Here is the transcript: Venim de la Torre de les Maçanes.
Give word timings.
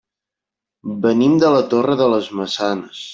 Venim 1.03 1.37
de 1.43 1.51
la 1.57 1.59
Torre 1.75 1.99
de 2.01 2.09
les 2.15 2.31
Maçanes. 2.41 3.03